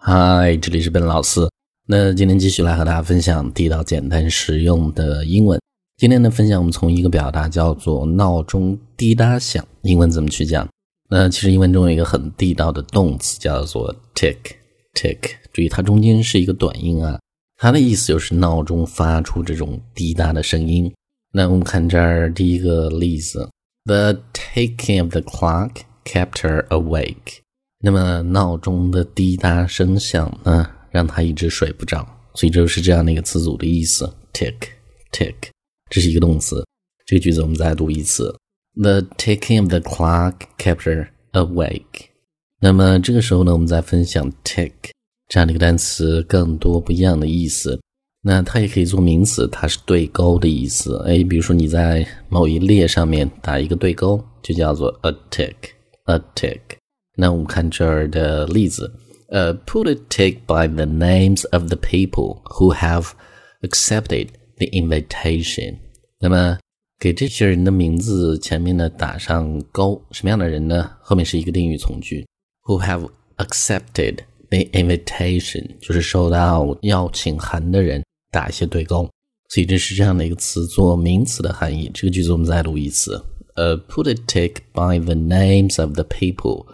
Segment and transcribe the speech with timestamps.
[0.00, 1.40] 嗨，这里是笨老师。
[1.84, 5.60] 那今天继续来和大家分享地道、简单、实用的英文。
[5.96, 10.66] 今天的分享，我们从一个表达叫做“闹钟滴答响”，英文怎么去讲？
[11.10, 14.38] 那其实英文中有一个很地道的动词叫做 “tick
[14.94, 15.18] tick”，
[15.52, 17.18] 注意它中间是一个短音啊，
[17.56, 20.90] 它的意思就是闹钟发出这种滴答的声音。
[21.32, 23.50] 那我们看这儿第一个例子
[23.84, 25.72] ：“The ticking of the clock
[26.04, 27.40] kept her awake。”
[27.80, 34.12] 那么闹钟的滴答声响呢，让他一直睡不着，所以就是这样的一个词组的意思。
[34.32, 34.54] tick
[35.12, 35.34] tick，
[35.88, 36.64] 这是一个动词。
[37.06, 38.36] 这个句子我们再读一次
[38.74, 42.08] ：The ticking of the clock kept her awake。
[42.60, 44.72] 那么这个时候呢，我们再分享 tick
[45.28, 47.80] 这样的一个单词更多不一样的意思。
[48.22, 51.00] 那它也可以做名词，它是对勾的意思。
[51.06, 56.60] 哎，比如说你在某一列上面打一个对勾，就叫做 a tick，a tick。
[57.17, 58.91] 那我们看这儿的例子，
[59.29, 63.11] 呃，put a tick by the names of the people who have
[63.61, 65.77] accepted the invitation。
[66.19, 66.57] 那么
[66.99, 70.89] 给这些人的名字前面呢打上勾，什么样的人呢？
[71.01, 72.25] 后面是一个定语从句，
[72.63, 79.09] who have accepted the invitation，就是收到邀请函的人，打一些对勾。
[79.49, 81.91] 所以这是这样的一个词做名词的含义。
[81.93, 83.23] 这个句子我们再读一次，
[83.55, 86.65] 呃，put a tick by the names of the people。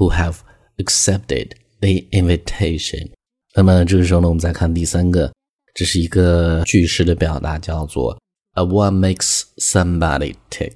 [0.00, 0.38] Who have
[0.78, 3.10] accepted the invitation。
[3.54, 5.30] 那么这个时候呢，我们再看第三个，
[5.74, 8.18] 这是一个句式的表达，叫做
[8.54, 10.72] a one makes somebody tick。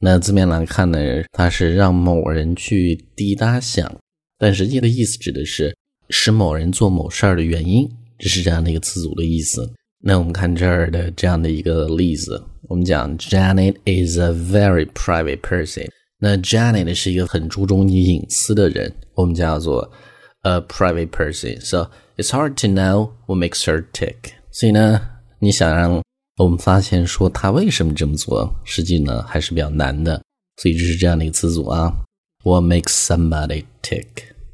[0.00, 0.98] 那字面来看呢，
[1.30, 3.96] 它是让某人去滴答响，
[4.38, 5.76] 但实际的意思指的是
[6.10, 7.88] 使某人做某事儿的原因，
[8.18, 9.72] 这是这样的一个词组的意思。
[10.02, 15.88] 那我们看这儿的这样的一个例子，我们讲 Janet is a very private person。
[16.24, 19.92] 那 Janet 是一个很注重隐私的人，我们叫做
[20.40, 21.60] a private person。
[21.60, 24.32] So it's hard to know what makes her tick。
[24.50, 25.02] 所以呢，
[25.38, 26.02] 你想让
[26.38, 30.22] 我们发现说她为什么这么做，实际呢还是比较难的。
[30.62, 31.94] 所以这是这样的一个词组啊
[32.42, 34.06] ，What makes somebody tick？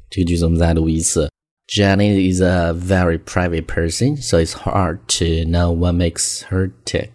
[0.09, 1.29] 这个句子我们再读一次。
[1.73, 7.11] Janet is a very private person, so it's hard to know what makes her tick。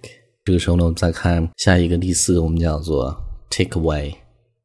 [0.47, 3.15] 这个时候呢，我们再看下一个第四个，我们叫做
[3.51, 4.15] take away。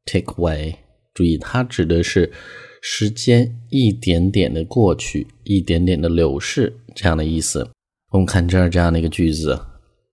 [0.04, 0.76] Take away，
[1.14, 2.32] 注意，它指的是
[2.80, 7.70] 时间一点点的过去，一点点的流逝这样的意思。
[8.10, 9.58] 我们看这儿这样的一个句子，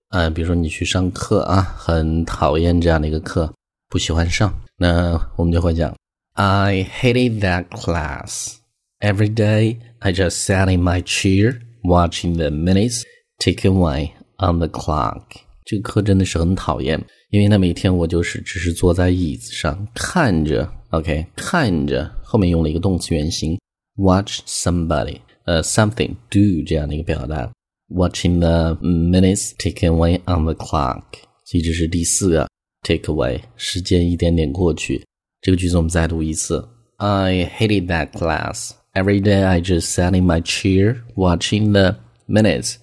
[0.10, 3.54] 呃，比如说你去上课啊，很讨厌这样的一个课，
[3.90, 5.94] 不喜欢上，那我们就会讲
[6.34, 8.56] ，I hated that class.
[9.00, 13.04] Every day I just sat in my chair watching the minutes
[13.40, 15.49] tick away on the clock.
[15.70, 17.00] 这个课真的是很讨厌。
[17.30, 23.56] 因为呢，每天我就是只是坐在椅子上看着，OK，看着后面用了一个动词原形
[23.98, 27.48] ，watch somebody，呃，something do 这样的一个表达
[27.90, 31.04] ，watching the minutes take away on the clock，
[31.46, 32.48] 所以这是第四个
[32.82, 35.06] take away，时间一点点过去。
[35.40, 38.72] 这个句子我们再读一次，I hated that class.
[38.96, 41.98] Every day I just sat in my chair watching the
[42.28, 42.78] minutes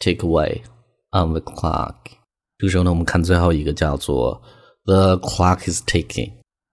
[0.00, 0.62] take away
[1.16, 1.94] on the clock.
[2.58, 4.40] 这个时候呢，我们看最后一个叫做
[4.84, 6.32] "The clock is ticking."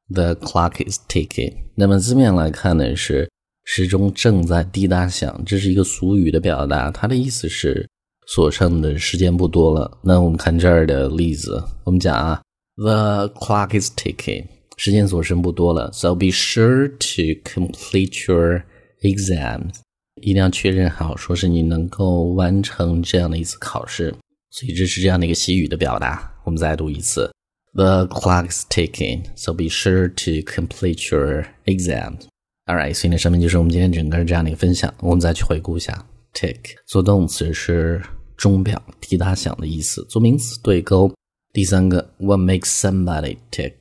[0.10, 1.54] The clock is ticking.
[1.76, 3.30] 那么字面来看呢，是
[3.64, 7.88] 时钟正在滴答响，这是一个俗语的表达，它的意思是
[8.28, 9.98] 所剩的时间不多了。
[10.04, 12.42] 那我们看这儿的例子，我们讲啊
[12.76, 14.46] ，The clock is ticking.
[14.78, 18.64] 时间所剩不多了，So be sure to complete your
[19.02, 19.76] exams.
[20.22, 24.14] 一定要确认好，说是你能够完成这样的一次考试。
[24.54, 27.34] 所以这是这样的一个习语的表达，我们再读一次
[27.74, 32.20] ：The clock's ticking, so be sure to complete your exam.
[32.68, 34.94] All right，所以呢，上面就是我们今天整个这样的一个分享。
[35.00, 36.06] 我们再去回顾一下
[36.36, 38.00] ：tick 做动词是
[38.38, 41.12] 钟表滴答响的意思，做名词对勾。
[41.52, 43.74] 第三个，What makes somebody tick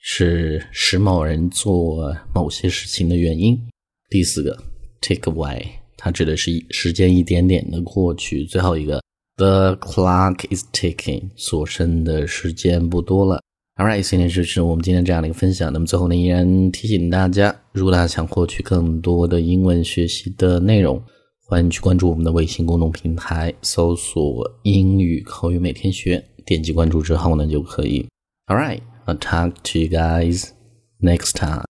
[0.00, 3.60] 是使某人做某些事情的原因。
[4.08, 4.56] 第四个
[5.02, 5.66] ，Take away
[5.98, 8.46] 它指的是时间一点点的过去。
[8.46, 9.02] 最后一个。
[9.38, 13.42] The clock is ticking，所剩的时间不多了。
[13.76, 15.70] All right，今天就是我们今天这样的一个分享。
[15.70, 21.02] 那么最后呢，依然提醒大家，如果大家想获取更多的英文学习的内容，
[21.44, 28.08] 欢迎去关注我们的微信公众平台，搜索“英语口语每天学”，点击关注之后呢，就可以。
[28.46, 30.48] All right，I'll talk to you guys
[30.98, 31.64] next time.